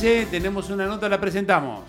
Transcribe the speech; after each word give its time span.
Tenemos 0.00 0.70
una 0.70 0.86
nota, 0.86 1.08
la 1.08 1.20
presentamos. 1.20 1.80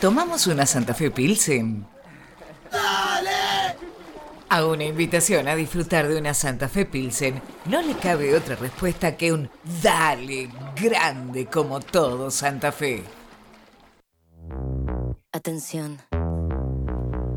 ¿Tomamos 0.00 0.46
una 0.48 0.66
Santa 0.66 0.92
Fe 0.92 1.10
Pilsen? 1.10 1.86
¡Dale! 2.72 3.76
A 4.48 4.66
una 4.66 4.84
invitación 4.84 5.46
a 5.46 5.54
disfrutar 5.54 6.08
de 6.08 6.18
una 6.18 6.34
Santa 6.34 6.68
Fe 6.68 6.86
Pilsen 6.86 7.40
no 7.66 7.80
le 7.82 7.94
cabe 7.94 8.36
otra 8.36 8.56
respuesta 8.56 9.16
que 9.16 9.32
un 9.32 9.48
Dale 9.82 10.50
grande 10.74 11.46
como 11.46 11.80
todo 11.80 12.30
Santa 12.30 12.72
Fe. 12.72 13.04
Atención. 15.32 15.98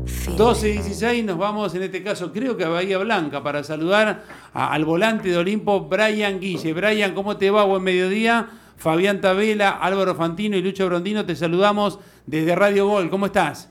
12 0.04 0.68
y 0.68 0.72
16 0.72 1.24
nos 1.24 1.38
vamos 1.38 1.74
en 1.74 1.82
este 1.82 2.02
caso 2.02 2.30
creo 2.30 2.56
que 2.56 2.64
a 2.64 2.68
Bahía 2.68 2.98
Blanca 2.98 3.42
para 3.42 3.64
saludar 3.64 4.24
al 4.52 4.84
volante 4.84 5.30
de 5.30 5.38
Olimpo 5.38 5.80
Brian 5.80 6.40
Guille. 6.40 6.74
Brian, 6.74 7.14
¿cómo 7.14 7.38
te 7.38 7.50
va? 7.50 7.64
Buen 7.64 7.82
mediodía. 7.82 8.48
Fabián 8.76 9.20
Tabela, 9.20 9.70
Álvaro 9.70 10.14
Fantino 10.14 10.56
y 10.56 10.62
Lucho 10.62 10.84
Brondino, 10.86 11.24
te 11.24 11.36
saludamos 11.36 12.00
desde 12.26 12.54
Radio 12.54 12.86
Gol. 12.86 13.08
¿Cómo 13.08 13.26
estás? 13.26 13.70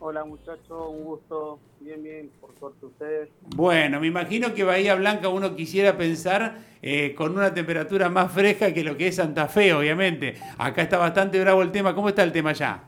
Hola 0.00 0.24
muchachos, 0.24 0.86
un 0.88 1.04
gusto. 1.04 1.60
Bien, 1.80 2.02
bien, 2.02 2.30
por 2.40 2.58
suerte 2.58 2.86
ustedes. 2.86 3.28
Bueno, 3.54 4.00
me 4.00 4.08
imagino 4.08 4.54
que 4.54 4.64
Bahía 4.64 4.96
Blanca 4.96 5.28
uno 5.28 5.54
quisiera 5.54 5.96
pensar 5.96 6.58
eh, 6.82 7.14
con 7.14 7.36
una 7.36 7.54
temperatura 7.54 8.08
más 8.08 8.32
fresca 8.32 8.74
que 8.74 8.82
lo 8.82 8.96
que 8.96 9.08
es 9.08 9.16
Santa 9.16 9.46
Fe, 9.46 9.72
obviamente. 9.72 10.34
Acá 10.56 10.82
está 10.82 10.98
bastante 10.98 11.40
bravo 11.40 11.62
el 11.62 11.70
tema. 11.70 11.94
¿Cómo 11.94 12.08
está 12.08 12.24
el 12.24 12.32
tema 12.32 12.52
ya? 12.52 12.84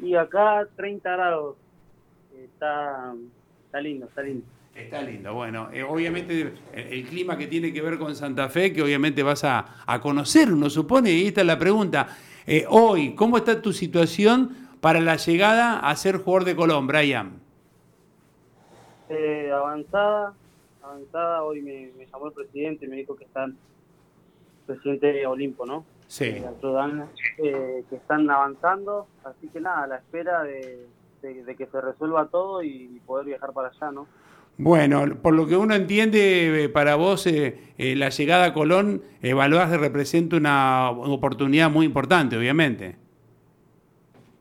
Y 0.00 0.14
acá 0.14 0.66
30 0.76 1.10
grados. 1.10 1.56
Está, 2.44 3.14
está 3.66 3.80
lindo, 3.80 4.06
está 4.06 4.22
lindo. 4.22 4.44
Está 4.78 5.02
lindo, 5.02 5.34
bueno, 5.34 5.70
eh, 5.72 5.82
obviamente 5.82 6.52
el, 6.72 7.04
clima 7.04 7.36
que 7.36 7.48
tiene 7.48 7.72
que 7.72 7.82
ver 7.82 7.98
con 7.98 8.14
Santa 8.14 8.48
Fe, 8.48 8.72
que 8.72 8.80
obviamente 8.80 9.24
vas 9.24 9.42
a, 9.42 9.66
conocer, 10.00 10.52
uno 10.52 10.70
supone, 10.70 11.10
y 11.10 11.26
esta 11.26 11.40
es 11.40 11.46
la 11.48 11.58
pregunta. 11.58 12.16
Eh, 12.46 12.64
hoy, 12.68 13.16
¿cómo 13.16 13.38
está 13.38 13.60
tu 13.60 13.72
situación 13.72 14.68
para 14.80 15.00
la 15.00 15.16
llegada 15.16 15.80
a 15.80 15.96
ser 15.96 16.18
jugador 16.18 16.44
de 16.44 16.54
Colón, 16.54 16.86
Brian? 16.86 17.40
Eh, 19.08 19.50
avanzada, 19.52 20.34
avanzada, 20.80 21.42
hoy 21.42 21.60
me, 21.60 21.90
llamó 22.12 22.28
el 22.28 22.32
presidente 22.32 22.86
y 22.86 22.88
me 22.88 22.96
dijo 22.96 23.16
que 23.16 23.24
están, 23.24 23.56
presidente 24.64 25.12
de 25.12 25.26
Olimpo, 25.26 25.66
¿no? 25.66 25.84
Sí. 26.08 26.42
Eh, 27.36 27.84
que 27.88 27.96
están 27.96 28.28
avanzando, 28.30 29.06
así 29.24 29.46
que 29.48 29.60
nada, 29.60 29.84
a 29.84 29.86
la 29.86 29.96
espera 29.96 30.42
de, 30.42 30.86
que 31.20 31.66
se 31.66 31.80
resuelva 31.82 32.26
todo 32.28 32.62
y 32.62 33.00
poder 33.06 33.26
viajar 33.26 33.52
para 33.52 33.68
allá, 33.68 33.92
¿no? 33.92 34.06
Bueno, 34.56 35.04
por 35.22 35.34
lo 35.34 35.46
que 35.46 35.56
uno 35.56 35.74
entiende, 35.74 36.64
eh, 36.64 36.68
para 36.70 36.96
vos 36.96 37.26
eh, 37.26 37.60
la 37.76 38.08
llegada 38.08 38.46
a 38.46 38.54
Colón, 38.54 39.02
evaluás 39.22 39.70
que 39.70 39.76
representa 39.76 40.36
una 40.36 40.90
oportunidad 40.90 41.70
muy 41.70 41.84
importante, 41.84 42.36
obviamente. 42.38 42.96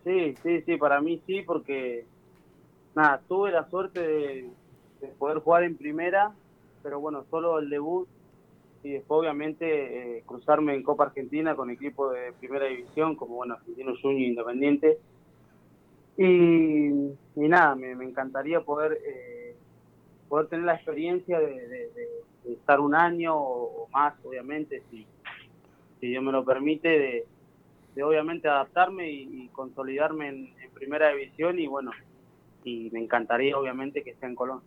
Sí, 0.06 0.36
sí, 0.42 0.62
sí, 0.62 0.78
para 0.78 1.02
mí 1.02 1.22
sí, 1.28 1.42
porque 1.46 2.06
nada, 2.96 3.22
tuve 3.28 3.52
la 3.52 3.70
suerte 3.70 4.00
de, 4.00 4.50
de 5.02 5.08
poder 5.20 5.40
jugar 5.40 5.64
en 5.64 5.76
primera, 5.76 6.32
pero 6.82 7.02
bueno, 7.02 7.26
solo 7.30 7.60
el 7.60 7.70
debut 7.70 8.08
y 8.84 8.92
después 8.92 9.20
obviamente 9.20 10.18
eh, 10.18 10.24
cruzarme 10.26 10.76
en 10.76 10.84
Copa 10.84 11.06
Argentina 11.06 11.56
con 11.56 11.70
equipo 11.70 12.12
de 12.12 12.32
primera 12.34 12.66
división 12.66 13.16
como 13.16 13.36
bueno 13.36 13.56
Argentino 13.56 13.94
Junior 14.02 14.30
Independiente 14.30 14.98
y, 16.18 16.92
nada 17.36 17.76
me, 17.76 17.92
encantaría 17.92 18.62
poder 18.62 19.00
eh, 19.06 19.56
poder 20.30 20.48
tener 20.48 20.66
la 20.66 20.76
experiencia 20.76 21.40
de, 21.40 21.90
estar 22.46 22.80
un 22.80 22.96
año 22.96 23.36
o, 23.36 23.90
más 23.92 24.14
obviamente 24.24 24.82
si 24.90 25.06
si 26.00 26.08
Dios 26.08 26.24
me 26.24 26.32
lo 26.32 26.46
permite 26.46 27.26
de, 27.96 28.04
obviamente 28.04 28.48
adaptarme 28.48 29.10
y, 29.12 29.50
consolidarme 29.52 30.30
en, 30.30 30.54
en, 30.62 30.72
primera 30.72 31.10
división 31.10 31.60
y 31.60 31.68
bueno 31.68 31.92
y 32.64 32.90
me 32.92 33.00
encantaría 33.00 33.58
obviamente 33.58 34.04
que 34.04 34.12
esté 34.12 34.28
en 34.28 34.36
Colón 34.36 34.62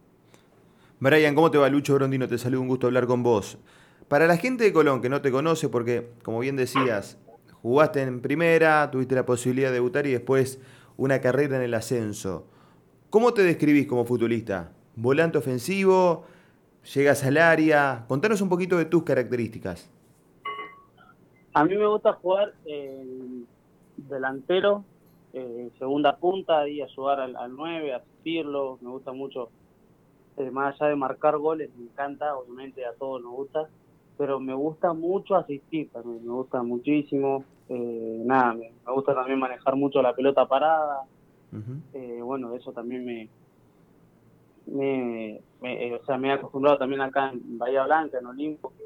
Brian, 1.02 1.34
¿cómo 1.34 1.50
te 1.50 1.56
va? 1.56 1.70
Lucho 1.70 1.94
Brondino, 1.94 2.28
te 2.28 2.36
saludo, 2.36 2.60
un 2.60 2.68
gusto 2.68 2.86
hablar 2.86 3.06
con 3.06 3.22
vos. 3.22 3.56
Para 4.10 4.26
la 4.26 4.36
gente 4.36 4.64
de 4.64 4.72
Colón 4.72 5.00
que 5.00 5.08
no 5.08 5.22
te 5.22 5.30
conoce, 5.30 5.68
porque 5.68 6.10
como 6.24 6.40
bien 6.40 6.56
decías, 6.56 7.16
jugaste 7.62 8.02
en 8.02 8.20
primera, 8.20 8.90
tuviste 8.90 9.14
la 9.14 9.24
posibilidad 9.24 9.68
de 9.68 9.74
debutar 9.74 10.04
y 10.04 10.10
después 10.10 10.60
una 10.96 11.20
carrera 11.20 11.58
en 11.58 11.62
el 11.62 11.74
ascenso. 11.74 12.44
¿Cómo 13.08 13.32
te 13.34 13.44
describís 13.44 13.86
como 13.86 14.04
futbolista? 14.04 14.72
¿Volante 14.96 15.38
ofensivo? 15.38 16.24
¿Llegas 16.92 17.22
al 17.22 17.36
área? 17.36 18.04
Contanos 18.08 18.40
un 18.40 18.48
poquito 18.48 18.76
de 18.78 18.86
tus 18.86 19.04
características. 19.04 19.88
A 21.54 21.64
mí 21.64 21.76
me 21.76 21.86
gusta 21.86 22.14
jugar 22.14 22.52
delantero, 23.96 24.84
segunda 25.78 26.16
punta, 26.16 26.68
y 26.68 26.82
ayudar 26.82 27.20
al, 27.20 27.36
al 27.36 27.54
9, 27.54 27.94
asistirlo. 27.94 28.76
Me 28.80 28.90
gusta 28.90 29.12
mucho, 29.12 29.50
eh, 30.36 30.50
más 30.50 30.74
allá 30.74 30.90
de 30.90 30.96
marcar 30.96 31.38
goles, 31.38 31.70
me 31.76 31.84
encanta, 31.84 32.34
obviamente 32.34 32.84
a 32.84 32.92
todos 32.94 33.22
nos 33.22 33.34
gusta 33.34 33.68
pero 34.20 34.38
me 34.38 34.52
gusta 34.52 34.92
mucho 34.92 35.34
asistir 35.34 35.88
también, 35.90 36.26
me 36.26 36.32
gusta 36.32 36.62
muchísimo. 36.62 37.42
Eh, 37.70 38.20
nada, 38.22 38.52
me, 38.52 38.70
gusta 38.92 39.14
también 39.14 39.38
manejar 39.38 39.76
mucho 39.76 40.02
la 40.02 40.14
pelota 40.14 40.44
parada. 40.44 41.04
eh, 41.94 42.20
bueno, 42.22 42.54
eso 42.54 42.70
también 42.70 43.02
me, 43.06 43.30
me, 44.66 45.40
eh, 45.62 45.98
o 45.98 46.04
sea, 46.04 46.18
me 46.18 46.28
he 46.28 46.32
acostumbrado 46.32 46.76
también 46.76 47.00
acá 47.00 47.30
en 47.30 47.56
Bahía 47.56 47.86
Blanca, 47.86 48.18
en 48.18 48.26
Olimpo, 48.26 48.74
que, 48.76 48.84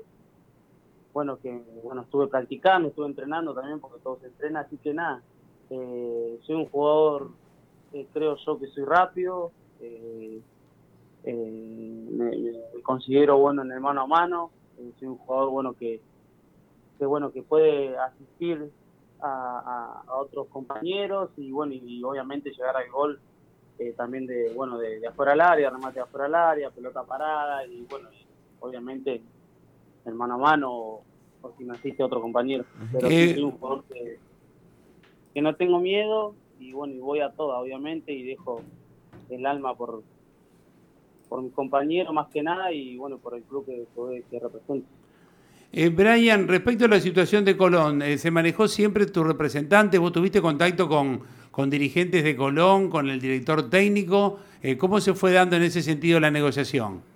bueno, 1.12 1.36
que 1.40 1.50
bueno, 1.82 2.02
estuve 2.02 2.28
practicando, 2.28 2.90
estuve 2.90 3.06
entrenando 3.06 3.52
también, 3.54 3.80
porque 3.80 3.98
todo 4.04 4.20
se 4.20 4.28
entrena, 4.28 4.60
así 4.60 4.76
que 4.76 4.94
nada, 4.94 5.20
eh, 5.68 6.38
soy 6.42 6.54
un 6.54 6.66
jugador, 6.66 7.30
eh, 7.92 8.06
creo 8.12 8.36
yo 8.36 8.56
que 8.60 8.68
soy 8.68 8.84
rápido, 8.84 9.50
me, 9.80 10.40
me, 11.24 12.82
considero 12.84 13.36
bueno 13.38 13.62
en 13.62 13.72
el 13.72 13.80
mano 13.80 14.02
a 14.02 14.06
mano, 14.06 14.52
soy 14.98 15.08
un 15.08 15.18
jugador 15.18 15.50
bueno 15.50 15.72
que, 15.74 16.00
que 16.98 17.06
bueno 17.06 17.32
que 17.32 17.42
puede 17.42 17.96
asistir 17.96 18.70
a, 19.20 20.02
otros 20.08 20.48
compañeros 20.48 21.30
y 21.36 21.50
bueno 21.50 21.72
y, 21.72 22.02
obviamente 22.02 22.50
llegar 22.50 22.76
al 22.76 22.90
gol 22.90 23.18
eh, 23.78 23.94
también 23.96 24.26
de 24.26 24.52
bueno 24.54 24.78
de, 24.78 25.06
afuera 25.06 25.32
al 25.32 25.40
área 25.40 25.70
remate 25.70 25.94
de 25.94 26.00
afuera 26.02 26.26
al 26.26 26.34
área 26.34 26.70
pelota 26.70 27.02
parada 27.04 27.66
y 27.66 27.86
bueno 27.88 28.08
obviamente 28.60 29.22
en 30.04 30.16
mano 30.16 30.34
a 30.34 30.38
mano 30.38 30.72
o, 30.72 31.02
si 31.58 31.64
me 31.64 31.74
asiste 31.74 32.02
otro 32.02 32.22
compañero. 32.22 32.64
Pero 32.90 33.08
soy 33.08 33.42
un 33.42 33.52
jugador 33.52 33.84
que, 33.84 34.18
que 35.34 35.42
no 35.42 35.54
tengo 35.56 35.78
miedo 35.78 36.34
y 36.58 36.72
bueno 36.72 36.94
y 36.94 36.98
voy 36.98 37.20
a 37.20 37.32
toda 37.32 37.58
obviamente 37.58 38.12
y 38.12 38.22
dejo 38.22 38.62
el 39.28 39.44
alma 39.44 39.74
por 39.74 40.02
por 41.28 41.42
mi 41.42 41.50
compañero 41.50 42.12
más 42.12 42.28
que 42.28 42.42
nada 42.42 42.72
y 42.72 42.96
bueno, 42.96 43.18
por 43.18 43.34
el 43.34 43.42
club 43.42 43.66
que, 43.66 44.38
representa. 44.38 44.88
Eh, 45.72 45.88
Brian, 45.88 46.46
respecto 46.46 46.84
a 46.84 46.88
la 46.88 47.00
situación 47.00 47.44
de 47.44 47.56
Colón, 47.56 48.02
eh, 48.02 48.16
¿se 48.18 48.30
manejó 48.30 48.68
siempre 48.68 49.06
tu 49.06 49.24
representante? 49.24 49.98
¿Vos 49.98 50.12
tuviste 50.12 50.40
contacto 50.40 50.88
con, 50.88 51.20
con 51.50 51.68
dirigentes 51.68 52.22
de 52.22 52.36
Colón, 52.36 52.88
con 52.90 53.10
el 53.10 53.20
director 53.20 53.68
técnico? 53.68 54.38
Eh, 54.62 54.76
¿Cómo 54.76 55.00
se 55.00 55.14
fue 55.14 55.32
dando 55.32 55.56
en 55.56 55.62
ese 55.62 55.82
sentido 55.82 56.20
la 56.20 56.30
negociación? 56.30 57.13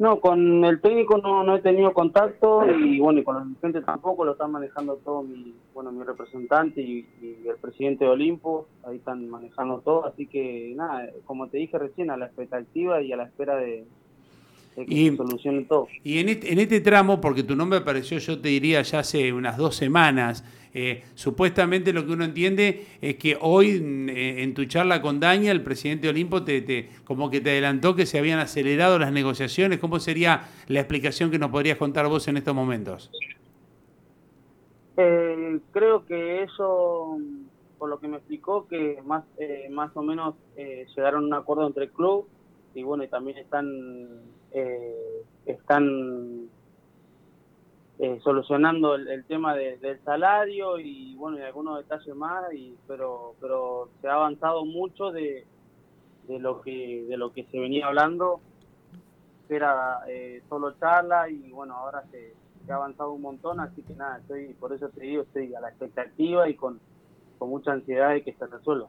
No, 0.00 0.18
con 0.18 0.64
el 0.64 0.80
técnico 0.80 1.18
no, 1.18 1.44
no 1.44 1.56
he 1.56 1.60
tenido 1.60 1.92
contacto 1.92 2.64
y 2.64 2.98
bueno, 2.98 3.20
y 3.20 3.22
con 3.22 3.34
los 3.34 3.46
dirigentes 3.46 3.84
tampoco, 3.84 4.24
lo 4.24 4.32
están 4.32 4.50
manejando 4.50 4.96
todo 4.96 5.22
mi, 5.22 5.54
bueno, 5.74 5.92
mi 5.92 6.02
representante 6.04 6.80
y, 6.80 7.06
el 7.46 7.56
presidente 7.60 8.06
de 8.06 8.10
Olimpo, 8.10 8.66
ahí 8.84 8.96
están 8.96 9.28
manejando 9.28 9.82
todo, 9.82 10.06
así 10.06 10.26
que 10.26 10.72
nada, 10.74 11.10
como 11.26 11.48
te 11.48 11.58
dije 11.58 11.78
recién, 11.78 12.10
a 12.10 12.16
la 12.16 12.24
expectativa 12.24 13.02
y 13.02 13.12
a 13.12 13.18
la 13.18 13.24
espera 13.24 13.56
de, 13.56 13.84
que 14.74 15.10
se 15.10 15.16
solucione 15.16 15.64
todo. 15.64 15.88
Y 16.04 16.18
en 16.18 16.28
este, 16.28 16.52
en 16.52 16.58
este 16.58 16.80
tramo, 16.80 17.20
porque 17.20 17.42
tu 17.42 17.56
nombre 17.56 17.78
apareció, 17.78 18.18
yo 18.18 18.40
te 18.40 18.48
diría, 18.48 18.82
ya 18.82 19.00
hace 19.00 19.32
unas 19.32 19.56
dos 19.56 19.76
semanas, 19.76 20.44
eh, 20.72 21.02
supuestamente 21.14 21.92
lo 21.92 22.06
que 22.06 22.12
uno 22.12 22.24
entiende 22.24 22.86
es 23.00 23.16
que 23.16 23.36
hoy 23.40 23.70
eh, 24.08 24.42
en 24.42 24.54
tu 24.54 24.64
charla 24.66 25.02
con 25.02 25.18
Daña, 25.18 25.50
el 25.50 25.62
presidente 25.62 26.08
Olimpo 26.08 26.44
te, 26.44 26.88
como 27.04 27.30
que 27.30 27.40
te 27.40 27.50
adelantó 27.50 27.96
que 27.96 28.06
se 28.06 28.18
habían 28.18 28.38
acelerado 28.38 28.98
las 28.98 29.12
negociaciones. 29.12 29.78
¿Cómo 29.80 29.98
sería 29.98 30.48
la 30.68 30.80
explicación 30.80 31.30
que 31.30 31.38
nos 31.38 31.50
podrías 31.50 31.76
contar 31.76 32.06
vos 32.08 32.28
en 32.28 32.36
estos 32.36 32.54
momentos? 32.54 33.10
Eh, 34.96 35.58
creo 35.72 36.06
que 36.06 36.44
eso, 36.44 37.18
por 37.78 37.88
lo 37.88 37.98
que 37.98 38.06
me 38.06 38.18
explicó, 38.18 38.68
que 38.68 38.98
más, 39.04 39.24
más 39.70 39.90
o 39.96 40.02
menos 40.02 40.36
llegaron 40.56 41.24
a 41.24 41.26
un 41.26 41.34
acuerdo 41.34 41.66
entre 41.66 41.84
el 41.84 41.90
club 41.90 42.26
y 42.74 42.82
bueno, 42.82 43.02
y 43.02 43.08
también 43.08 43.38
están, 43.38 43.66
están 45.46 46.48
eh, 48.02 48.18
solucionando 48.24 48.94
el, 48.94 49.24
tema 49.26 49.54
del 49.54 50.00
salario 50.04 50.78
y 50.78 51.14
bueno 51.16 51.38
y 51.38 51.42
algunos 51.42 51.76
detalles 51.76 52.16
más 52.16 52.50
y 52.50 52.74
pero 52.88 53.34
pero 53.42 53.90
se 54.00 54.08
ha 54.08 54.14
avanzado 54.14 54.64
mucho 54.64 55.10
de, 55.10 55.44
de 56.26 56.38
lo 56.38 56.62
que 56.62 57.04
de 57.06 57.18
lo 57.18 57.30
que 57.34 57.44
se 57.44 57.60
venía 57.60 57.88
hablando 57.88 58.40
era 59.50 59.98
eh, 60.08 60.42
solo 60.48 60.72
charla 60.80 61.28
y 61.28 61.50
bueno 61.50 61.74
ahora 61.74 62.02
se, 62.10 62.32
ha 62.72 62.76
avanzado 62.76 63.12
un 63.12 63.20
montón 63.20 63.60
así 63.60 63.82
que 63.82 63.92
nada 63.92 64.16
estoy 64.16 64.54
por 64.54 64.72
eso 64.72 64.88
te 64.88 65.02
digo 65.02 65.24
estoy 65.24 65.54
a 65.54 65.60
la 65.60 65.68
expectativa 65.68 66.48
y 66.48 66.54
con, 66.54 66.80
con 67.38 67.50
mucha 67.50 67.72
ansiedad 67.72 68.12
de 68.12 68.22
que 68.22 68.32
se 68.32 68.46
resuelva 68.46 68.86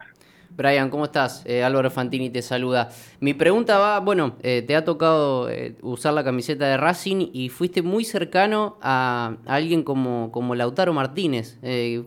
Brian, 0.57 0.89
¿cómo 0.89 1.06
estás? 1.06 1.44
Eh, 1.45 1.63
Álvaro 1.63 1.89
Fantini 1.89 2.30
te 2.30 2.42
saluda. 2.42 2.89
Mi 3.19 3.33
pregunta 3.33 3.80
va, 3.80 4.00
bueno, 4.00 4.36
eh, 4.44 4.63
te 4.65 4.75
ha 4.75 4.83
tocado 4.83 5.50
eh, 5.50 5.75
usar 5.81 6.13
la 6.13 6.24
camiseta 6.24 6.68
de 6.68 6.77
Racing 6.77 7.30
y 7.31 7.50
fuiste 7.50 7.81
muy 7.81 8.03
cercano 8.03 8.77
a, 8.81 9.38
alguien 9.45 9.83
como, 9.83 10.31
como 10.31 10.53
Lautaro 10.56 10.94
Martínez. 10.94 11.57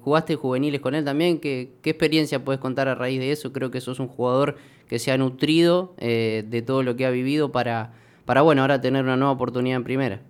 jugaste 0.02 0.36
juveniles 0.36 0.80
con 0.80 0.94
él 0.94 1.04
también. 1.04 1.40
¿Qué, 1.40 1.72
¿Qué, 1.82 1.90
experiencia 1.90 2.44
puedes 2.44 2.60
contar 2.60 2.86
a 2.88 2.94
raíz 2.94 3.18
de 3.18 3.32
eso? 3.32 3.52
Creo 3.52 3.70
que 3.70 3.80
sos 3.80 3.98
un 3.98 4.08
jugador 4.08 4.56
que 4.88 4.98
se 4.98 5.10
ha 5.10 5.16
nutrido 5.16 5.94
de 5.98 6.62
todo 6.66 6.82
lo 6.82 6.96
que 6.96 7.06
ha 7.06 7.10
vivido 7.10 7.50
para, 7.50 7.92
para, 8.26 8.42
bueno, 8.42 8.60
ahora 8.60 8.80
tener 8.80 9.04
una 9.04 9.16
nueva 9.16 9.32
oportunidad 9.32 9.76
en 9.76 9.84
primera. 9.84 10.20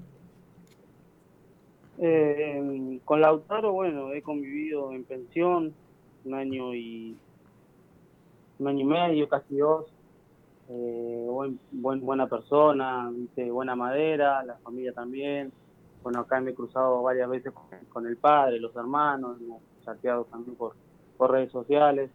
con 3.04 3.20
Lautaro, 3.20 3.72
bueno, 3.72 4.12
he 4.12 4.22
convivido 4.22 4.92
en 4.92 5.04
pensión 5.04 5.74
un 6.24 6.34
año 6.34 6.74
y 6.74 7.16
un 8.64 8.68
año 8.68 8.80
y 8.80 8.84
medio, 8.84 9.28
casi 9.28 9.58
dos. 9.58 9.86
Eh, 10.70 11.26
buen, 11.72 12.00
buena 12.00 12.26
persona, 12.26 13.12
buena 13.36 13.76
madera, 13.76 14.42
la 14.42 14.54
familia 14.56 14.92
también. 14.92 15.52
Bueno, 16.02 16.20
acá 16.20 16.40
me 16.40 16.50
he 16.50 16.54
cruzado 16.54 17.02
varias 17.02 17.28
veces 17.28 17.52
con, 17.90 18.06
el 18.06 18.16
padre, 18.16 18.58
los 18.58 18.74
hermanos, 18.74 19.38
hemos 19.40 19.62
chateado 19.84 20.24
también 20.24 20.56
por, 20.56 20.74
por 21.16 21.30
redes 21.30 21.52
sociales. 21.52 22.10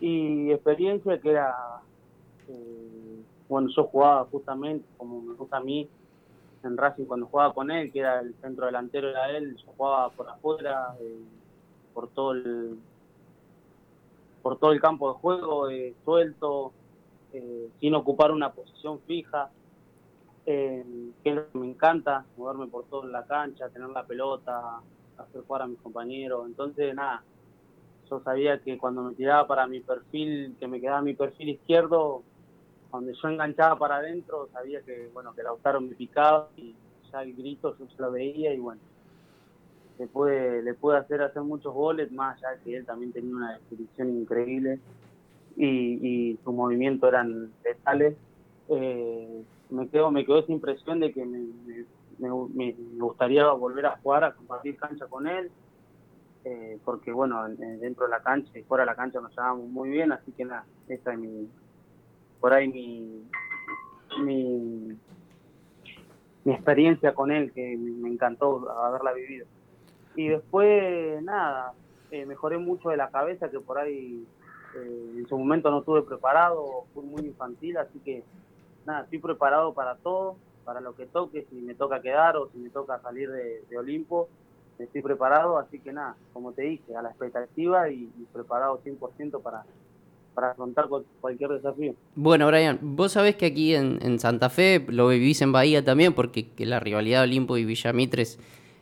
Y 0.00 0.50
experiencia 0.50 1.20
que 1.20 1.30
era, 1.30 1.54
eh, 2.48 3.22
bueno, 3.48 3.68
yo 3.74 3.84
jugaba 3.84 4.24
justamente 4.30 4.86
como 4.96 5.20
me 5.20 5.34
gusta 5.34 5.58
a 5.58 5.60
mí 5.60 5.88
en 6.62 6.76
Racing 6.78 7.04
cuando 7.04 7.26
jugaba 7.26 7.52
con 7.52 7.70
él, 7.70 7.92
que 7.92 8.00
era 8.00 8.20
el 8.20 8.34
centro 8.40 8.66
delantero 8.66 9.10
era 9.10 9.30
él, 9.30 9.56
yo 9.56 9.72
jugaba 9.76 10.08
por 10.10 10.28
afuera, 10.30 10.96
eh, 11.00 11.18
por 11.92 12.08
todo 12.08 12.32
el 12.32 12.78
por 14.44 14.58
todo 14.58 14.72
el 14.72 14.80
campo 14.80 15.10
de 15.10 15.18
juego, 15.20 15.70
eh, 15.70 15.94
suelto, 16.04 16.74
eh, 17.32 17.70
sin 17.80 17.94
ocupar 17.94 18.30
una 18.30 18.52
posición 18.52 19.00
fija, 19.06 19.50
eh, 20.44 20.84
que 21.24 21.44
me 21.54 21.66
encanta, 21.66 22.26
moverme 22.36 22.66
por 22.66 22.84
toda 22.84 23.08
la 23.08 23.24
cancha, 23.24 23.70
tener 23.70 23.88
la 23.88 24.04
pelota, 24.04 24.82
hacer 25.16 25.40
jugar 25.46 25.62
a 25.62 25.66
mis 25.66 25.80
compañeros. 25.80 26.44
Entonces, 26.46 26.94
nada, 26.94 27.24
yo 28.10 28.20
sabía 28.20 28.60
que 28.60 28.76
cuando 28.76 29.04
me 29.04 29.14
tiraba 29.14 29.46
para 29.46 29.66
mi 29.66 29.80
perfil, 29.80 30.54
que 30.60 30.68
me 30.68 30.78
quedaba 30.78 31.00
mi 31.00 31.14
perfil 31.14 31.48
izquierdo, 31.48 32.22
donde 32.92 33.14
yo 33.14 33.28
enganchaba 33.28 33.78
para 33.78 33.96
adentro, 33.96 34.50
sabía 34.52 34.82
que, 34.82 35.08
bueno, 35.14 35.34
que 35.34 35.42
Lautaro 35.42 35.80
me 35.80 35.94
picaba 35.94 36.50
y 36.58 36.74
ya 37.10 37.22
el 37.22 37.34
grito 37.34 37.74
yo 37.78 37.86
se 37.88 38.02
lo 38.02 38.12
veía 38.12 38.52
y 38.52 38.58
bueno, 38.58 38.82
le 39.98 40.06
puede, 40.06 40.62
le 40.62 40.74
puede 40.74 40.98
hacer 40.98 41.22
hacer 41.22 41.42
muchos 41.42 41.72
goles, 41.72 42.10
más 42.12 42.36
allá 42.38 42.58
que 42.62 42.76
él 42.76 42.84
también 42.84 43.12
tenía 43.12 43.34
una 43.34 43.52
definición 43.54 44.10
increíble 44.10 44.80
y, 45.56 45.66
y 45.66 46.38
sus 46.42 46.54
movimientos 46.54 47.08
eran 47.08 47.52
letales. 47.64 48.16
Eh, 48.68 49.42
me 49.70 49.88
quedo 49.88 50.10
me 50.10 50.24
quedó 50.24 50.40
esa 50.40 50.52
impresión 50.52 51.00
de 51.00 51.12
que 51.12 51.24
me, 51.24 51.46
me, 52.18 52.74
gustaría 52.98 53.46
volver 53.52 53.86
a 53.86 53.96
jugar, 53.98 54.24
a 54.24 54.32
compartir 54.34 54.76
cancha 54.76 55.06
con 55.06 55.26
él, 55.26 55.50
eh, 56.44 56.78
porque 56.84 57.12
bueno, 57.12 57.48
dentro 57.48 58.04
de 58.04 58.10
la 58.10 58.22
cancha 58.22 58.56
y 58.58 58.62
fuera 58.62 58.82
de 58.82 58.86
la 58.86 58.96
cancha 58.96 59.20
nos 59.20 59.30
llevamos 59.30 59.68
muy 59.68 59.90
bien, 59.90 60.12
así 60.12 60.32
que 60.32 60.44
nada, 60.44 60.64
esa 60.88 61.12
es 61.12 61.18
mi, 61.18 61.48
por 62.40 62.52
ahí 62.52 62.68
mi, 62.68 63.24
mi, 64.22 64.98
mi 66.44 66.52
experiencia 66.52 67.14
con 67.14 67.30
él, 67.30 67.52
que 67.52 67.76
me 67.76 68.08
encantó 68.08 68.70
haberla 68.70 69.12
vivido. 69.12 69.46
Y 70.16 70.28
después, 70.28 71.22
nada, 71.22 71.72
eh, 72.10 72.26
mejoré 72.26 72.58
mucho 72.58 72.90
de 72.90 72.96
la 72.96 73.10
cabeza, 73.10 73.50
que 73.50 73.58
por 73.60 73.78
ahí 73.78 74.24
eh, 74.76 75.12
en 75.16 75.28
su 75.28 75.36
momento 75.36 75.70
no 75.70 75.80
estuve 75.80 76.02
preparado, 76.02 76.84
fui 76.94 77.04
muy 77.04 77.22
infantil, 77.22 77.76
así 77.76 77.98
que 78.04 78.22
nada, 78.86 79.02
estoy 79.02 79.18
preparado 79.18 79.72
para 79.74 79.96
todo, 79.96 80.36
para 80.64 80.80
lo 80.80 80.94
que 80.94 81.06
toque, 81.06 81.46
si 81.50 81.56
me 81.56 81.74
toca 81.74 82.00
quedar 82.00 82.36
o 82.36 82.48
si 82.50 82.58
me 82.58 82.70
toca 82.70 83.00
salir 83.00 83.30
de, 83.30 83.78
Olimpo, 83.78 84.28
estoy 84.78 85.02
preparado, 85.02 85.58
así 85.58 85.78
que 85.78 85.92
nada, 85.92 86.16
como 86.32 86.52
te 86.52 86.62
dije, 86.62 86.96
a 86.96 87.02
la 87.02 87.10
expectativa 87.10 87.90
y, 87.90 88.08
preparado 88.32 88.80
100% 88.84 89.42
para, 89.42 89.64
para 90.34 90.52
afrontar 90.52 90.88
cualquier 91.20 91.50
desafío. 91.50 91.94
Bueno, 92.14 92.46
Brian, 92.46 92.78
vos 92.80 93.12
sabés 93.12 93.36
que 93.36 93.46
aquí 93.46 93.74
en, 93.74 94.18
Santa 94.18 94.50
Fe, 94.50 94.84
lo 94.88 95.08
vivís 95.08 95.42
en 95.42 95.52
Bahía 95.52 95.84
también, 95.84 96.14
porque 96.14 96.46
la 96.58 96.80
rivalidad 96.80 97.22
Olimpo 97.22 97.56
y 97.56 97.64
Villamitres 97.64 98.38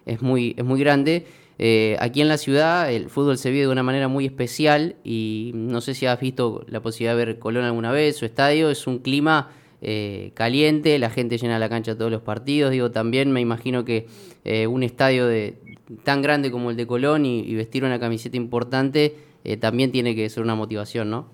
es 0.07 0.23
muy, 0.23 0.55
es 0.57 0.65
muy 0.65 0.81
grande. 0.81 1.27
Eh, 1.59 1.97
aquí 2.01 2.21
en 2.21 2.29
la 2.29 2.39
ciudad 2.39 2.91
el 2.91 3.09
fútbol 3.09 3.39
se 3.39 3.51
vive 3.51 3.67
de 3.67 3.69
una 3.69 3.83
manera 3.83 4.09
muy 4.09 4.27
especial 4.27 4.97
y 5.05 5.53
no 5.55 5.81
sé 5.81 5.95
si 5.95 6.07
has 6.07 6.19
visto 6.19 6.65
la 6.67 6.81
posibilidad 6.81 7.17
de 7.17 7.25
ver 7.25 7.39
Colón 7.39 7.65
alguna 7.65 7.93
vez, 7.93 8.17
su 8.17 8.25
estadio 8.25 8.71
es 8.71 8.87
un 8.87 8.99
clima 8.99 9.51
eh, 9.81 10.33
caliente, 10.35 10.99
la 10.99 11.11
gente 11.11 11.39
llena 11.39 11.59
la 11.59 11.69
cancha 11.69 11.97
todos 11.97 12.11
los 12.11 12.23
partidos, 12.23 12.73
digo, 12.73 12.91
también 12.91 13.31
me 13.33 13.41
imagino 13.41 13.85
que 13.85 14.07
eh, 14.45 14.67
un 14.67 14.83
estadio 14.83 15.27
de, 15.27 15.57
tan 16.05 16.23
grande 16.23 16.51
como 16.51 16.71
el 16.71 16.77
de 16.77 16.87
Colón 16.87 17.27
y, 17.27 17.55
vestir 17.55 17.85
una 17.85 18.01
camiseta 18.01 18.37
importante 18.37 19.15
también 19.61 19.91
tiene 19.91 20.15
que 20.15 20.29
ser 20.31 20.43
una 20.43 20.55
motivación, 20.55 21.11
¿no? 21.11 21.27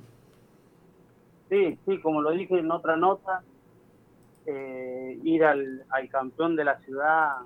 Sí, 1.51 1.79
sí, 1.87 1.99
como 2.01 2.23
lo 2.23 2.33
dije 2.33 2.59
en 2.59 2.71
otra 2.71 2.97
nota, 2.97 3.43
ir 5.23 5.45
al 5.45 6.09
campeón 6.11 6.57
de 6.57 6.65
la 6.65 6.79
ciudad 6.81 7.37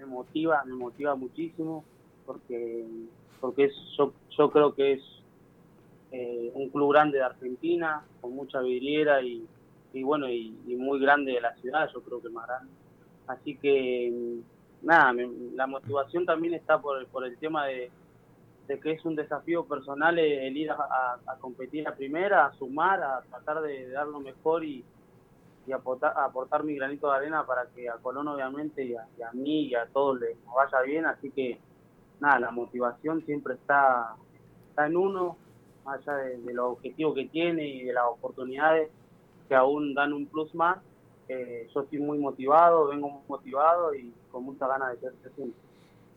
me 0.00 0.06
motiva, 0.06 0.64
me 0.64 0.74
motiva 0.74 1.14
muchísimo 1.14 1.84
porque 2.24 2.86
porque 3.40 3.64
es, 3.64 3.74
yo, 3.96 4.12
yo 4.36 4.50
creo 4.50 4.74
que 4.74 4.92
es 4.92 5.02
eh, 6.12 6.50
un 6.54 6.68
club 6.68 6.92
grande 6.92 7.18
de 7.18 7.24
Argentina, 7.24 8.04
con 8.20 8.34
mucha 8.34 8.60
vidriera 8.60 9.22
y, 9.22 9.46
y 9.92 10.02
bueno, 10.02 10.28
y, 10.28 10.50
muy 10.66 11.00
grande 11.00 11.32
de 11.32 11.40
la 11.40 11.54
ciudad, 11.56 11.88
yo 11.92 12.02
creo 12.02 12.20
que 12.20 12.28
más 12.28 12.46
grande. 12.46 12.70
Así 13.26 13.56
que, 13.56 14.12
nada, 14.82 15.14
la 15.54 15.66
motivación 15.66 16.26
también 16.26 16.54
está 16.54 16.80
por, 16.80 17.06
por 17.06 17.24
el 17.24 17.36
tema 17.38 17.66
de, 17.66 17.90
de 18.68 18.78
que 18.78 18.92
es 18.92 19.04
un 19.04 19.16
desafío 19.16 19.64
personal 19.64 20.18
el, 20.18 20.56
ir 20.56 20.70
a, 20.70 21.18
competir 21.40 21.88
a 21.88 21.94
primera, 21.94 22.46
a 22.46 22.52
sumar, 22.54 23.02
a 23.02 23.22
tratar 23.22 23.62
de 23.62 23.88
dar 23.90 24.06
lo 24.06 24.20
mejor 24.20 24.64
y, 24.64 24.84
y 25.66 25.72
aportar, 25.72 26.14
aportar 26.16 26.64
mi 26.64 26.74
granito 26.74 27.10
de 27.10 27.16
arena 27.16 27.46
para 27.46 27.66
que 27.66 27.88
a 27.88 27.94
Colón 27.94 28.28
obviamente 28.28 28.84
y 28.84 28.94
a, 28.94 29.32
mí 29.32 29.66
y 29.66 29.74
a 29.74 29.86
todos 29.86 30.20
les 30.20 30.36
vaya 30.54 30.82
bien, 30.82 31.06
así 31.06 31.30
que 31.30 31.58
nada, 32.20 32.40
la 32.40 32.50
motivación 32.50 33.24
siempre 33.24 33.54
está, 33.54 34.14
está 34.70 34.86
en 34.86 34.96
uno, 34.96 35.36
allá 35.84 36.14
de, 36.16 36.52
los 36.52 36.72
objetivos 36.72 37.14
que 37.14 37.26
tiene 37.26 37.66
y 37.66 37.84
de 37.84 37.92
las 37.92 38.04
oportunidades 38.06 38.90
que 39.48 39.54
aún 39.54 39.94
dan 39.94 40.12
un 40.12 40.26
plus 40.26 40.54
más. 40.54 40.78
Eh, 41.28 41.68
yo 41.72 41.82
estoy 41.82 42.00
muy 42.00 42.18
motivado, 42.18 42.88
vengo 42.88 43.22
motivado 43.28 43.94
y 43.94 44.12
con 44.30 44.44
mucha 44.44 44.66
ganas 44.66 44.92
de 44.92 45.00
ser 45.00 45.12
presente. 45.14 45.56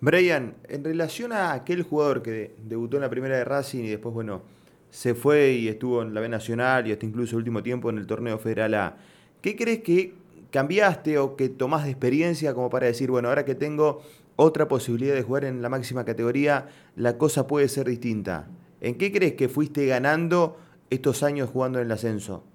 Brian, 0.01 0.55
en 0.67 0.83
relación 0.83 1.31
a 1.31 1.53
aquel 1.53 1.83
jugador 1.83 2.21
que 2.21 2.55
debutó 2.57 2.97
en 2.97 3.03
la 3.03 3.09
primera 3.09 3.37
de 3.37 3.45
Racing 3.45 3.83
y 3.83 3.89
después, 3.89 4.13
bueno, 4.13 4.41
se 4.89 5.15
fue 5.15 5.53
y 5.53 5.69
estuvo 5.69 6.01
en 6.01 6.13
la 6.13 6.19
B 6.19 6.29
Nacional 6.29 6.87
y 6.87 6.91
hasta 6.91 7.05
incluso 7.05 7.35
el 7.35 7.37
último 7.37 7.63
tiempo 7.63 7.89
en 7.89 7.97
el 7.97 8.05
torneo 8.05 8.37
federal 8.37 8.73
A. 8.73 8.97
¿Qué 9.43 9.57
crees 9.57 9.83
que 9.83 10.13
cambiaste 10.51 11.17
o 11.17 11.35
que 11.35 11.49
tomás 11.49 11.83
de 11.83 11.91
experiencia 11.91 12.53
como 12.53 12.69
para 12.69 12.87
decir, 12.87 13.11
bueno, 13.11 13.27
ahora 13.27 13.43
que 13.43 13.55
tengo 13.55 14.01
otra 14.37 14.69
posibilidad 14.69 15.13
de 15.13 15.21
jugar 15.21 15.43
en 15.43 15.61
la 15.61 15.67
máxima 15.67 16.05
categoría, 16.05 16.69
la 16.95 17.17
cosa 17.17 17.45
puede 17.45 17.67
ser 17.67 17.87
distinta? 17.87 18.47
¿En 18.79 18.97
qué 18.97 19.11
crees 19.11 19.33
que 19.33 19.49
fuiste 19.49 19.85
ganando 19.85 20.55
estos 20.89 21.23
años 21.23 21.49
jugando 21.49 21.79
en 21.79 21.87
el 21.87 21.91
ascenso? 21.91 22.45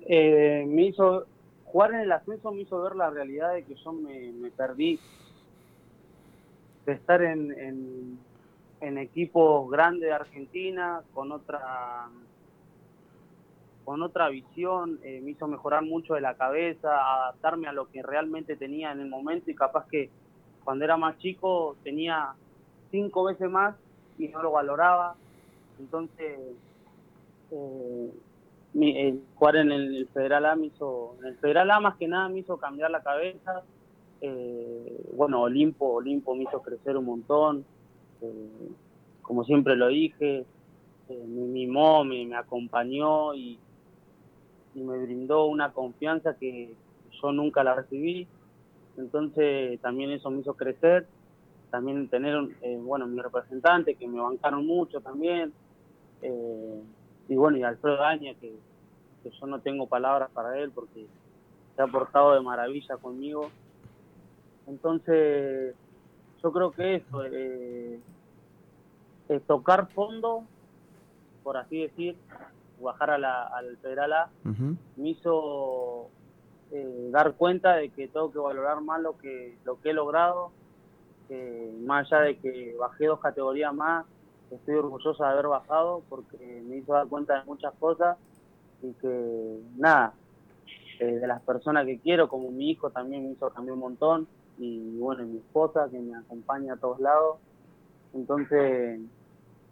Eh, 0.00 0.64
me 0.66 0.86
hizo 0.86 1.26
jugar 1.66 1.94
en 1.94 2.00
el 2.00 2.10
ascenso 2.10 2.50
me 2.50 2.62
hizo 2.62 2.82
ver 2.82 2.96
la 2.96 3.10
realidad 3.10 3.54
de 3.54 3.62
que 3.62 3.76
yo 3.76 3.92
me, 3.92 4.50
perdí 4.56 4.98
de 6.84 6.92
estar 6.94 7.22
en, 7.22 7.52
en, 7.52 8.18
en 8.80 8.98
equipos 8.98 9.70
grandes 9.70 10.08
de 10.08 10.14
Argentina 10.14 11.02
con 11.14 11.30
otra 11.30 12.08
con 13.88 14.02
otra 14.02 14.28
visión, 14.28 15.00
eh, 15.02 15.22
me 15.22 15.30
hizo 15.30 15.48
mejorar 15.48 15.82
mucho 15.82 16.12
de 16.12 16.20
la 16.20 16.34
cabeza, 16.34 16.90
adaptarme 16.90 17.68
a 17.68 17.72
lo 17.72 17.88
que 17.88 18.02
realmente 18.02 18.54
tenía 18.54 18.92
en 18.92 19.00
el 19.00 19.08
momento 19.08 19.50
y 19.50 19.54
capaz 19.54 19.88
que 19.88 20.10
cuando 20.62 20.84
era 20.84 20.98
más 20.98 21.16
chico 21.16 21.74
tenía 21.82 22.34
cinco 22.90 23.24
veces 23.24 23.50
más 23.50 23.76
y 24.18 24.28
no 24.28 24.42
lo 24.42 24.52
valoraba. 24.52 25.14
Entonces, 25.78 26.38
eh, 27.50 28.12
mi, 28.74 29.22
jugar 29.36 29.56
en 29.56 29.72
el, 29.72 30.06
Federal 30.08 30.44
A 30.44 30.54
me 30.54 30.66
hizo, 30.66 31.16
en 31.20 31.28
el 31.28 31.36
Federal 31.38 31.70
A 31.70 31.80
más 31.80 31.96
que 31.96 32.08
nada 32.08 32.28
me 32.28 32.40
hizo 32.40 32.58
cambiar 32.58 32.90
la 32.90 33.02
cabeza. 33.02 33.62
Eh, 34.20 35.00
bueno, 35.16 35.40
Olimpo, 35.40 35.94
Olimpo 35.94 36.34
me 36.34 36.42
hizo 36.42 36.60
crecer 36.60 36.94
un 36.98 37.06
montón, 37.06 37.64
como 39.22 39.44
siempre 39.44 39.76
lo 39.76 39.88
dije, 39.88 40.44
me 41.08 41.46
mimó, 41.46 42.04
me, 42.04 42.26
me 42.26 42.36
acompañó 42.36 43.32
y, 43.32 43.58
y 44.74 44.80
me 44.80 44.98
brindó 44.98 45.46
una 45.46 45.72
confianza 45.72 46.34
que 46.34 46.74
yo 47.20 47.32
nunca 47.32 47.64
la 47.64 47.74
recibí. 47.74 48.26
Entonces 48.96 49.80
también 49.80 50.10
eso 50.10 50.30
me 50.30 50.40
hizo 50.40 50.54
crecer, 50.54 51.06
también 51.70 52.08
tener, 52.08 52.36
eh, 52.62 52.78
bueno, 52.80 53.06
mi 53.06 53.20
representante 53.20 53.94
que 53.94 54.08
me 54.08 54.20
bancaron 54.20 54.66
mucho 54.66 55.00
también, 55.00 55.52
eh, 56.22 56.82
y 57.28 57.36
bueno, 57.36 57.58
y 57.58 57.62
Alfredo 57.62 57.96
Daña 57.98 58.34
que, 58.34 58.54
yo 59.40 59.46
no 59.46 59.60
tengo 59.60 59.86
palabras 59.86 60.30
para 60.32 60.58
él 60.58 60.70
porque 60.70 61.06
se 61.76 61.82
ha 61.82 61.86
portado 61.86 62.32
de 62.32 62.40
maravilla 62.40 62.96
conmigo. 62.96 63.50
Entonces, 64.66 65.74
yo 66.42 66.52
creo 66.52 66.70
que 66.70 66.94
eso, 66.94 67.24
eh, 67.26 68.00
tocar 69.46 69.88
fondo, 69.92 70.44
por 71.42 71.58
así 71.58 71.82
decir, 71.82 72.16
bajar 72.80 73.10
a 73.10 73.18
la, 73.18 73.42
al 73.44 73.76
Federal 73.78 74.12
A, 74.12 74.30
me 74.96 75.08
hizo 75.08 76.08
eh, 76.70 77.08
dar 77.10 77.34
cuenta 77.34 77.76
de 77.76 77.90
que 77.90 78.08
tengo 78.08 78.30
que 78.32 78.38
valorar 78.38 78.80
más 78.80 79.00
lo 79.00 79.16
que, 79.18 79.56
lo 79.64 79.80
que 79.80 79.90
he 79.90 79.92
logrado, 79.92 80.50
más 81.84 82.10
allá 82.10 82.22
de 82.22 82.38
que 82.38 82.74
bajé 82.78 83.06
dos 83.06 83.20
categorías 83.20 83.74
más, 83.74 84.06
estoy 84.50 84.76
orgulloso 84.76 85.22
de 85.22 85.28
haber 85.28 85.46
bajado 85.46 86.02
porque 86.08 86.62
me 86.66 86.76
hizo 86.76 86.92
dar 86.92 87.06
cuenta 87.06 87.38
de 87.38 87.44
muchas 87.44 87.74
cosas 87.74 88.16
y 88.82 88.92
que 88.94 89.60
nada, 89.76 90.14
eh, 91.00 91.18
de 91.18 91.26
las 91.26 91.42
personas 91.42 91.86
que 91.86 91.98
quiero, 91.98 92.28
como 92.28 92.50
mi 92.50 92.70
hijo 92.70 92.90
también 92.90 93.24
me 93.24 93.32
hizo 93.32 93.50
cambiar 93.50 93.74
un 93.74 93.80
montón 93.80 94.26
y 94.58 94.98
bueno, 94.98 95.24
mi 95.24 95.38
esposa 95.38 95.88
que 95.90 95.98
me 95.98 96.16
acompaña 96.16 96.74
a 96.74 96.76
todos 96.76 96.98
lados. 97.00 97.36
Entonces, 98.14 99.00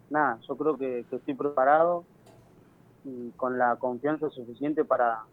nada, 0.09 0.39
yo 0.47 0.55
creo 0.55 0.77
que 0.77 0.99
estoy 0.99 1.33
preparado 1.33 2.05
con 3.35 3.57
la 3.57 3.75
confianza 3.77 4.29
suficiente 4.29 4.85
para, 4.85 5.23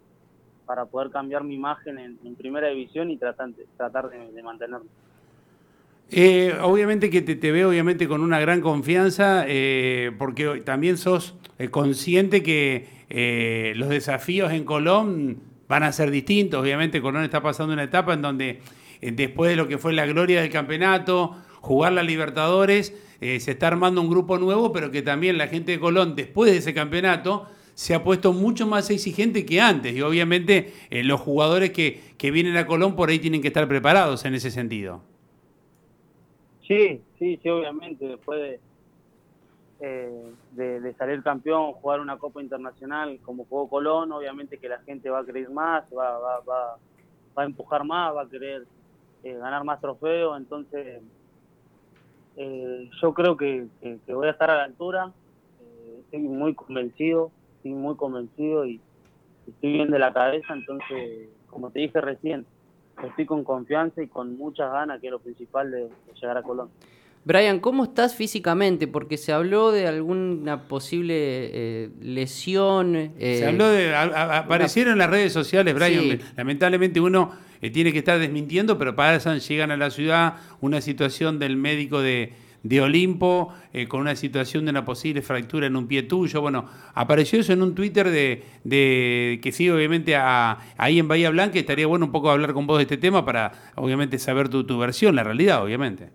para 0.67 0.87
poder 0.87 1.11
cambiar 1.11 1.45
mi 1.45 1.55
imagen 1.55 1.99
en, 1.99 2.35
primera 2.37 2.69
división 2.69 3.11
y 3.11 3.17
tratar, 3.17 3.51
tratar 3.77 4.11
de, 4.11 4.33
de 4.33 4.43
mantenerme. 4.43 4.89
Eh, 6.11 6.57
obviamente 6.63 7.11
que 7.11 7.23
te, 7.23 7.35
te, 7.35 7.51
veo 7.51 7.71
obviamente 7.71 8.07
con 8.07 8.21
una 8.21 8.39
gran 8.39 8.61
confianza, 8.61 9.45
eh, 9.49 10.13
porque 10.19 10.63
también 10.65 10.99
sos 10.99 11.35
eh, 11.59 11.71
consciente 11.71 12.43
que 12.43 12.93
los 13.77 13.89
desafíos 13.89 14.53
en 14.53 14.65
Colón 14.65 15.39
van 15.69 15.83
a 15.83 15.93
ser 15.93 16.11
distintos. 16.11 16.61
Obviamente 16.61 17.01
Colón 17.01 17.23
está 17.23 17.43
pasando 17.43 17.73
una 17.73 17.85
etapa 17.85 18.15
en 18.15 18.23
donde 18.23 18.61
después 19.01 19.51
de 19.51 19.57
lo 19.57 19.69
que 19.69 19.79
fue 19.79 19.93
la 19.93 20.05
gloria 20.07 20.41
del 20.41 20.51
campeonato, 20.51 21.37
jugar 21.61 21.93
la 21.93 22.03
Libertadores, 22.03 22.95
se 23.21 23.51
está 23.51 23.69
armando 23.69 24.01
un 24.01 24.11
grupo 24.11 24.39
nuevo, 24.39 24.73
pero 24.73 24.91
que 24.91 25.03
también 25.03 25.39
la 25.39 25.47
gente 25.47 25.73
de 25.73 25.79
Colón, 25.79 26.17
después 26.17 26.51
de 26.51 26.59
ese 26.59 26.75
campeonato, 26.75 27.47
se 27.75 27.95
ha 27.95 28.03
puesto 28.03 28.33
mucho 28.33 28.67
más 28.67 28.89
exigente 28.91 29.45
que 29.45 29.61
antes. 29.61 29.95
Y 29.95 30.03
obviamente 30.03 30.73
eh, 30.91 31.05
los 31.05 31.21
jugadores 31.21 31.71
que, 31.71 32.01
que, 32.17 32.31
vienen 32.31 32.57
a 32.57 32.67
Colón 32.67 32.97
por 32.97 33.09
ahí 33.09 33.19
tienen 33.19 33.43
que 33.43 33.49
estar 33.49 33.67
preparados 33.69 34.25
en 34.25 34.35
ese 34.35 34.51
sentido. 34.51 35.03
Sí, 36.67 37.03
sí, 37.19 37.39
sí, 37.43 37.49
obviamente. 37.49 38.07
Después 38.07 38.41
de, 38.41 38.61
eh, 39.81 40.33
de, 40.53 40.95
salir 40.95 41.23
campeón, 41.23 41.73
jugar 41.73 42.01
una 42.01 42.17
Copa 42.17 42.41
Internacional 42.41 43.19
como 43.23 43.45
jugó 43.45 43.69
Colón, 43.69 44.13
obviamente 44.13 44.59
que 44.59 44.69
la 44.69 44.79
gente 44.81 45.11
va 45.11 45.21
a 45.21 45.25
querer 45.27 45.51
más, 45.51 45.85
va, 45.97 46.19
va, 46.19 46.41
va, 46.41 46.79
a 47.37 47.45
empujar 47.45 47.85
más, 47.85 48.15
va 48.15 48.23
a 48.23 48.29
querer 48.29 48.67
eh, 49.25 49.35
ganar 49.35 49.65
más 49.65 49.81
trofeos. 49.81 50.39
Entonces, 50.39 51.03
yo 52.37 53.15
creo 53.15 53.37
que, 53.37 53.67
que, 53.81 54.15
voy 54.15 54.29
a 54.29 54.31
estar 54.31 54.51
a 54.51 54.57
la 54.57 54.65
altura. 54.65 55.13
estoy 56.05 56.21
muy 56.21 56.55
convencido 56.55 57.31
estoy 57.65 57.73
muy 57.73 57.97
convencido 57.97 58.67
y 58.67 58.79
estoy 59.49 59.73
bien 59.73 59.91
de 59.91 59.99
la 59.99 60.13
cabeza, 60.13 60.53
entonces, 60.53 61.29
como 61.49 61.71
te 61.71 61.81
dije 61.81 61.99
recién, 61.99 62.45
estoy 63.03 63.25
con 63.25 63.43
confianza 63.43 64.03
y 64.03 64.07
con 64.07 64.37
muchas 64.37 64.71
ganas, 64.71 65.01
que 65.01 65.07
es 65.07 65.11
lo 65.11 65.19
principal 65.19 65.71
de, 65.71 65.89
llegar 66.21 66.37
a 66.37 66.43
Colón. 66.43 66.69
Brian, 67.25 67.61
¿cómo 67.61 67.85
estás 67.85 68.15
físicamente? 68.15 68.87
Porque 68.87 69.17
se 69.17 69.33
habló 69.33 69.73
de 69.73 69.87
alguna 69.87 70.65
posible 70.65 71.15
eh, 71.17 71.91
lesión. 72.03 72.97
Eh, 72.97 73.13
se 73.39 73.47
habló 73.47 73.67
de. 73.69 73.95
aparecieron 73.95 74.93
en 74.93 74.99
las 74.99 75.09
redes 75.09 75.33
sociales, 75.33 75.75
Brian. 75.75 76.21
Lamentablemente 76.37 77.01
uno 77.01 77.33
eh, 77.63 77.71
tiene 77.71 77.95
que 77.95 78.01
estar 78.01 78.19
desmintiendo, 78.19 78.77
pero 78.77 78.95
pasan, 78.95 79.41
llegan 79.41 79.71
a 79.71 79.79
la 79.79 79.89
ciudad 79.89 80.35
una 80.61 80.83
situación 80.83 81.39
del 81.39 81.57
médico 81.57 82.03
de, 82.03 82.35
de 82.65 82.81
Olimpo 82.81 83.53
eh, 83.73 83.87
con 83.87 84.01
una 84.01 84.17
situación 84.17 84.65
de 84.65 84.71
una 84.71 84.85
posible 84.85 85.23
fractura 85.23 85.67
en 85.67 85.77
un 85.77 85.87
pie 85.87 86.03
tuyo. 86.03 86.41
Bueno, 86.41 86.67
apareció 86.95 87.39
eso 87.39 87.53
en 87.53 87.63
un 87.63 87.75
Twitter 87.75 88.11
de, 88.11 88.43
de 88.65 89.39
que 89.43 89.53
sí, 89.53 89.71
obviamente 89.71 90.17
ahí 90.17 90.99
en 90.99 91.07
Bahía 91.07 91.31
Blanca. 91.31 91.59
Estaría 91.59 91.87
bueno 91.87 92.07
un 92.07 92.13
poco 92.13 92.31
hablar 92.31 92.55
con 92.55 92.67
vos 92.67 92.79
de 92.79 92.85
este 92.85 92.97
tema 92.97 93.25
para, 93.25 93.53
obviamente, 93.77 94.19
saber 94.19 94.49
tu, 94.49 94.65
tu 94.65 94.79
versión, 94.79 95.15
la 95.15 95.23
realidad, 95.23 95.63
obviamente. 95.63 96.11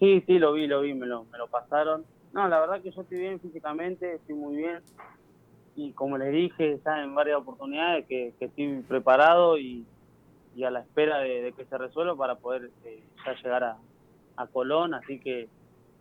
Sí, 0.00 0.24
sí, 0.26 0.38
lo 0.38 0.54
vi, 0.54 0.66
lo 0.66 0.80
vi, 0.80 0.94
me 0.94 1.06
lo, 1.06 1.24
me 1.24 1.38
lo 1.38 1.46
pasaron. 1.48 2.04
No, 2.32 2.48
la 2.48 2.60
verdad 2.60 2.80
que 2.80 2.90
yo 2.90 3.02
estoy 3.02 3.18
bien 3.18 3.38
físicamente, 3.38 4.14
estoy 4.14 4.34
muy 4.34 4.56
bien. 4.56 4.80
Y 5.76 5.92
como 5.92 6.16
les 6.16 6.32
dije 6.32 6.80
ya 6.84 7.02
en 7.02 7.14
varias 7.14 7.36
oportunidades, 7.36 8.06
que, 8.06 8.32
estoy 8.40 8.82
preparado 8.88 9.58
y, 9.58 9.84
y 10.56 10.64
a 10.64 10.70
la 10.70 10.80
espera 10.80 11.18
de, 11.18 11.52
que 11.54 11.66
se 11.66 11.76
resuelva 11.76 12.16
para 12.16 12.36
poder 12.36 12.70
eh, 12.84 13.02
ya 13.26 13.34
llegar 13.34 13.64
a, 13.64 13.76
a 14.38 14.46
Colón, 14.46 14.94
así 14.94 15.18
que 15.18 15.48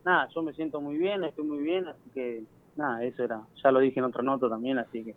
nada, 0.06 0.30
yo 0.34 0.42
me 0.42 0.54
siento 0.54 0.80
muy 0.80 0.98
bien, 0.98 1.24
estoy 1.24 1.46
muy 1.46 1.60
bien, 1.60 1.88
así 1.88 2.10
que 2.14 2.44
nada, 2.76 3.04
eso 3.04 3.24
era, 3.24 3.42
ya 3.62 3.72
lo 3.72 3.80
dije 3.80 4.00
en 4.00 4.06
otra 4.06 4.24
nota 4.24 4.48
también, 4.48 4.78
así 4.78 5.04
que 5.04 5.16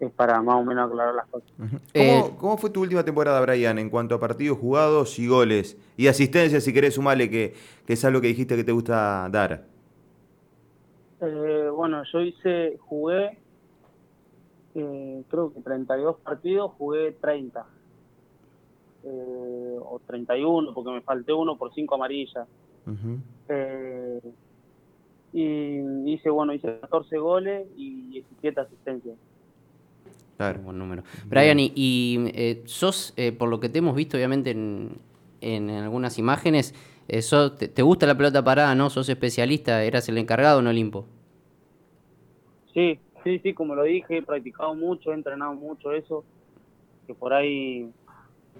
es 0.00 0.10
para 0.10 0.42
más 0.42 0.56
o 0.56 0.64
menos 0.64 0.90
aclarar 0.90 1.14
las 1.14 1.26
cosas. 1.26 1.48
Eh, 1.92 2.22
¿Cómo, 2.38 2.56
fue 2.56 2.70
tu 2.70 2.80
última 2.80 3.04
temporada, 3.04 3.40
Brian, 3.40 3.78
en 3.78 3.90
cuanto 3.90 4.16
a 4.16 4.20
partidos 4.20 4.58
jugados 4.58 5.18
y 5.18 5.28
goles? 5.28 5.78
Y 5.96 6.08
asistencia, 6.08 6.60
si 6.60 6.72
querés 6.72 6.94
sumarle, 6.94 7.30
que, 7.30 7.54
que 7.86 7.92
es 7.92 8.04
algo 8.04 8.20
que 8.20 8.26
dijiste 8.28 8.56
que 8.56 8.64
te 8.64 8.72
gusta 8.72 9.28
dar. 9.30 9.64
Eh, 11.20 11.70
bueno, 11.72 12.02
yo 12.12 12.20
hice, 12.20 12.76
jugué, 12.80 13.38
eh, 14.74 15.22
creo 15.28 15.52
que 15.54 15.60
32 15.60 16.16
partidos, 16.16 16.72
jugué 16.76 17.12
30 17.12 17.64
eh, 19.04 19.76
o 19.80 20.00
31, 20.06 20.74
porque 20.74 20.90
me 20.90 21.00
falté 21.02 21.32
uno 21.32 21.56
por 21.56 21.72
cinco 21.74 21.94
amarillas. 21.96 22.46
eh, 23.48 24.20
y 25.32 26.12
hice, 26.12 26.30
bueno, 26.30 26.54
hice 26.54 26.78
14 26.80 27.18
goles 27.18 27.66
y 27.76 28.08
17 28.10 28.60
asistencias. 28.60 29.16
Claro. 30.36 30.60
Buen 30.60 30.78
número. 30.78 31.02
Brian, 31.26 31.58
y, 31.58 32.30
eh, 32.34 32.62
sos, 32.66 33.14
eh, 33.16 33.32
por 33.32 33.48
lo 33.48 33.60
que 33.60 33.68
te 33.68 33.78
hemos 33.78 33.94
visto, 33.96 34.16
obviamente, 34.16 34.50
en, 34.50 34.98
en 35.40 35.70
algunas 35.70 36.18
imágenes, 36.18 36.74
eh, 37.08 37.20
te, 37.58 37.68
te, 37.68 37.82
gusta 37.82 38.06
la 38.06 38.16
pelota 38.16 38.42
parada, 38.42 38.74
¿no? 38.74 38.90
Sos 38.90 39.08
especialista, 39.08 39.82
eras 39.82 40.08
el 40.08 40.18
encargado 40.18 40.60
en 40.60 40.66
Olimpo. 40.66 41.06
Sí, 42.72 42.98
sí, 43.22 43.38
sí, 43.40 43.54
como 43.54 43.74
lo 43.74 43.82
dije, 43.84 44.18
he 44.18 44.22
practicado 44.22 44.74
mucho, 44.74 45.12
he 45.12 45.14
entrenado 45.14 45.54
mucho 45.54 45.92
eso, 45.92 46.24
que 47.06 47.14
por 47.14 47.32
ahí 47.32 47.90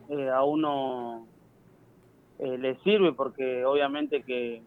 eh, 0.08 0.28
a 0.28 0.44
uno 0.44 1.26
eh, 2.38 2.58
le 2.58 2.76
sirve 2.80 3.12
porque 3.12 3.64
obviamente 3.64 4.22
que, 4.22 4.62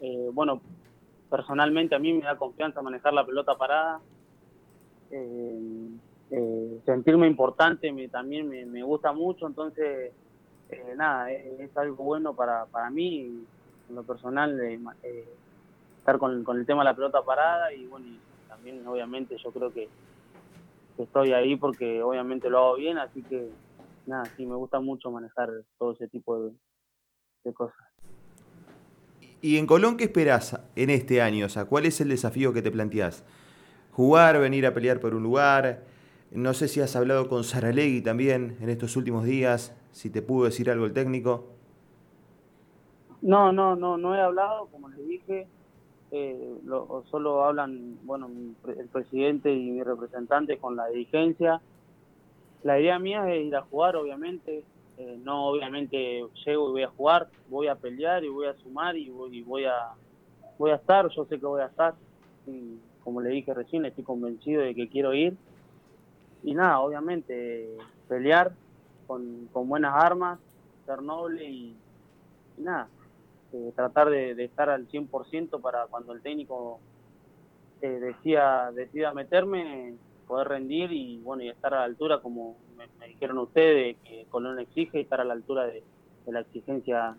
eh, 0.00 0.30
bueno, 0.32 0.60
personalmente 1.30 1.94
a 1.94 1.98
mí 1.98 2.12
me 2.12 2.24
da 2.24 2.36
confianza 2.36 2.82
manejar 2.82 3.12
la 3.12 3.26
pelota 3.26 3.56
parada. 3.56 4.00
sentirme 6.84 7.26
importante 7.26 7.92
me, 7.92 8.08
también 8.08 8.48
me, 8.48 8.82
gusta 8.82 9.12
mucho, 9.12 9.46
entonces, 9.46 10.12
nada, 10.96 11.30
es, 11.30 11.76
algo 11.76 12.02
bueno 12.04 12.34
para, 12.34 12.66
para 12.66 12.90
mí, 12.90 13.44
en 13.88 13.94
lo 13.94 14.02
personal, 14.02 14.58
estar 15.98 16.18
con, 16.18 16.42
con, 16.44 16.58
el 16.58 16.66
tema 16.66 16.82
de 16.82 16.90
la 16.90 16.96
pelota 16.96 17.22
parada 17.22 17.72
y 17.72 17.86
bueno, 17.86 18.06
y 18.06 18.18
también 18.48 18.86
obviamente 18.86 19.36
yo 19.36 19.50
creo 19.52 19.72
que 19.72 19.88
estoy 20.98 21.32
ahí 21.32 21.56
porque 21.56 22.02
obviamente 22.02 22.50
lo 22.50 22.58
hago 22.58 22.76
bien, 22.76 22.98
así 22.98 23.22
que 23.22 23.50
nada, 24.06 24.24
sí, 24.36 24.46
me 24.46 24.54
gusta 24.54 24.80
mucho 24.80 25.10
manejar 25.10 25.50
todo 25.78 25.92
ese 25.92 26.08
tipo 26.08 26.38
de, 26.40 27.52
cosas. 27.52 27.76
¿Y 29.40 29.58
en 29.58 29.66
Colón 29.66 29.96
qué 29.96 30.04
esperás 30.04 30.58
en 30.76 30.90
este 30.90 31.20
año? 31.20 31.46
O 31.46 31.48
sea, 31.48 31.66
¿cuál 31.66 31.84
es 31.84 32.00
el 32.00 32.08
desafío 32.08 32.52
que 32.52 32.62
te 32.62 32.70
planteás? 32.70 33.24
¿Jugar, 33.92 34.38
venir 34.40 34.66
a 34.66 34.72
pelear 34.72 35.00
por 35.00 35.14
un 35.14 35.22
lugar? 35.22 35.82
No 36.30 36.54
sé 36.54 36.68
si 36.68 36.80
has 36.80 36.96
hablado 36.96 37.28
con 37.28 37.44
Saralegui 37.44 38.00
también 38.00 38.56
en 38.60 38.70
estos 38.70 38.96
últimos 38.96 39.24
días, 39.24 39.76
si 39.92 40.10
te 40.10 40.22
pudo 40.22 40.46
decir 40.46 40.70
algo 40.70 40.86
el 40.86 40.94
técnico. 40.94 41.46
No, 43.20 43.52
no, 43.52 43.76
no, 43.76 43.96
no 43.98 44.14
he 44.14 44.20
hablado, 44.20 44.66
como 44.66 44.88
les 44.88 45.06
dije, 45.06 45.46
eh, 46.10 46.58
solo 47.10 47.44
hablan, 47.44 47.98
bueno, 48.04 48.30
el 48.66 48.88
presidente 48.88 49.52
y 49.52 49.70
mi 49.70 49.82
representante 49.82 50.58
con 50.58 50.76
la 50.76 50.86
dirigencia 50.88 51.60
la 52.64 52.80
idea 52.80 52.98
mía 52.98 53.32
es 53.32 53.46
ir 53.46 53.54
a 53.54 53.62
jugar, 53.62 53.94
obviamente. 53.94 54.64
Eh, 54.96 55.18
no, 55.22 55.48
obviamente 55.48 56.24
llego 56.44 56.68
y 56.68 56.72
voy 56.72 56.82
a 56.82 56.88
jugar, 56.88 57.28
voy 57.48 57.68
a 57.68 57.74
pelear 57.74 58.24
y 58.24 58.28
voy 58.28 58.46
a 58.46 58.54
sumar 58.54 58.96
y 58.96 59.10
voy, 59.10 59.42
voy 59.42 59.64
a 59.64 59.92
voy 60.58 60.70
a 60.70 60.76
estar, 60.76 61.08
yo 61.10 61.24
sé 61.26 61.38
que 61.38 61.46
voy 61.46 61.62
a 61.62 61.66
estar. 61.66 61.94
y 62.46 62.78
como 63.02 63.20
le 63.20 63.30
dije 63.30 63.52
recién, 63.52 63.84
estoy 63.84 64.02
convencido 64.02 64.62
de 64.62 64.74
que 64.74 64.88
quiero 64.88 65.12
ir. 65.12 65.36
Y 66.42 66.54
nada, 66.54 66.80
obviamente, 66.80 67.68
pelear 68.08 68.52
con, 69.06 69.48
con 69.52 69.68
buenas 69.68 69.94
armas, 69.94 70.38
ser 70.86 71.02
noble 71.02 71.44
y, 71.44 71.76
nada, 72.56 72.88
eh, 73.52 73.72
tratar 73.74 74.08
de, 74.08 74.42
estar 74.42 74.70
al 74.70 74.88
100% 74.88 75.60
para 75.60 75.86
cuando 75.86 76.12
el 76.12 76.22
técnico 76.22 76.80
eh, 77.82 77.88
decía, 77.88 78.70
decida 78.74 79.12
meterme, 79.12 79.94
poder 80.24 80.48
rendir 80.48 80.92
y 80.92 81.18
bueno 81.18 81.42
y 81.42 81.48
estar 81.48 81.74
a 81.74 81.80
la 81.80 81.84
altura 81.84 82.20
como 82.20 82.56
me, 82.76 83.08
dijeron 83.08 83.38
ustedes 83.38 83.96
que 84.04 84.26
Colón 84.30 84.58
exige 84.58 85.00
estar 85.00 85.20
a 85.20 85.24
la 85.24 85.34
altura 85.34 85.66
de, 85.66 85.82
la 86.26 86.40
exigencia 86.40 87.16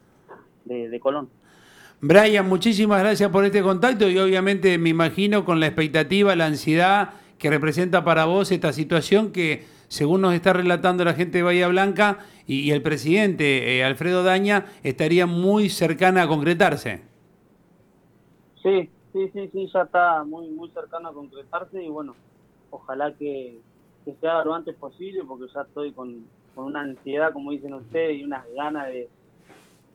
de 0.66 1.00
Colón. 1.00 1.30
Brian, 2.02 2.48
muchísimas 2.48 3.00
gracias 3.00 3.30
por 3.32 3.46
este 3.46 3.62
contacto 3.62 4.10
y 4.10 4.18
obviamente 4.20 4.78
me 4.78 4.90
imagino 4.90 5.46
con 5.46 5.60
la 5.60 5.68
expectativa, 5.68 6.36
la 6.36 6.46
ansiedad 6.46 7.14
que 7.38 7.50
representa 7.50 8.04
para 8.04 8.26
vos 8.26 8.52
esta 8.52 8.74
situación 8.74 9.32
que, 9.32 9.66
según 9.88 10.22
nos 10.22 10.34
está 10.34 10.54
relatando 10.54 11.06
la 11.06 11.14
gente 11.14 11.40
de 11.40 11.44
Bahía 11.44 11.68
Blanca 11.68 12.20
y, 12.48 12.72
el 12.72 12.82
presidente 12.82 13.78
eh, 13.78 13.84
Alfredo 13.84 14.24
Daña, 14.24 14.66
estaría 14.84 15.26
muy 15.26 15.70
cercana 15.70 16.24
a 16.24 16.28
concretarse. 16.28 17.02
Sí, 18.62 18.90
sí, 19.14 19.30
sí, 19.34 19.50
sí, 19.52 19.70
ya 19.74 19.82
está 19.82 20.24
muy, 20.24 20.50
muy 20.50 20.70
cercana 20.72 21.10
a 21.10 21.14
concretarse 21.14 21.84
y 21.84 21.90
bueno, 21.90 22.16
ojalá 22.76 23.14
que, 23.14 23.60
sea 24.22 24.44
lo 24.44 24.54
antes 24.54 24.76
posible 24.76 25.24
porque 25.28 25.52
ya 25.54 25.62
estoy 25.62 25.92
con, 25.92 26.26
con 26.54 26.66
una 26.66 26.82
ansiedad, 26.82 27.34
como 27.34 27.52
dicen 27.52 27.74
ustedes, 27.74 28.20
y 28.20 28.24
unas 28.24 28.46
ganas 28.54 28.88
de 28.88 29.10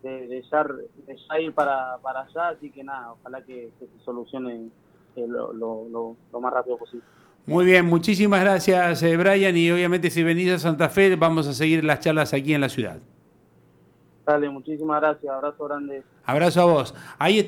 de, 0.02 0.26
de, 0.28 0.44
ya, 0.50 1.40
ir 1.40 1.52
para, 1.52 1.98
para 2.02 2.20
allá, 2.20 2.48
así 2.48 2.70
que 2.70 2.82
nada, 2.82 3.12
ojalá 3.12 3.42
que, 3.42 3.70
se 3.78 4.04
solucione 4.04 4.68
eh, 5.16 5.26
lo, 5.26 5.52
lo, 5.52 6.16
lo, 6.32 6.40
más 6.40 6.52
rápido 6.52 6.78
posible. 6.78 7.04
Muy 7.46 7.64
bien, 7.64 7.86
muchísimas 7.86 8.40
gracias 8.40 9.02
eh, 9.02 9.16
Brian 9.16 9.56
y 9.56 9.70
obviamente 9.70 10.10
si 10.10 10.22
venís 10.22 10.52
a 10.52 10.58
Santa 10.58 10.88
Fe 10.88 11.16
vamos 11.16 11.48
a 11.48 11.54
seguir 11.54 11.82
las 11.84 12.00
charlas 12.00 12.32
aquí 12.34 12.54
en 12.54 12.60
la 12.60 12.68
ciudad. 12.68 12.98
Dale, 14.26 14.48
muchísimas 14.48 15.00
gracias, 15.00 15.32
abrazo 15.32 15.64
grande. 15.64 16.02
Abrazo 16.24 16.60
a 16.60 16.64
vos. 16.64 16.94
Ahí 17.18 17.32
está. 17.32 17.38